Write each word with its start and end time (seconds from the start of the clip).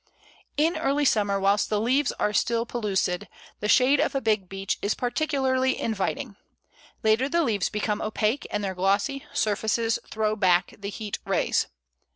In 0.57 0.77
early 0.77 1.05
summer, 1.05 1.39
whilst 1.39 1.69
the 1.69 1.79
leaves 1.79 2.11
are 2.13 2.33
still 2.33 2.65
pellucid, 2.65 3.27
the 3.59 3.67
shade 3.69 3.99
of 3.99 4.15
a 4.15 4.19
big 4.19 4.49
Beech 4.49 4.79
is 4.81 4.95
particularly 4.95 5.79
inviting. 5.79 6.37
Later 7.03 7.29
the 7.29 7.43
leaves 7.43 7.69
become 7.69 8.01
opaque, 8.01 8.47
and 8.49 8.63
their 8.63 8.73
glossy 8.73 9.23
surfaces 9.31 9.99
throw 10.09 10.35
back 10.35 10.73
the 10.75 10.89
heat 10.89 11.19
rays. 11.23 11.67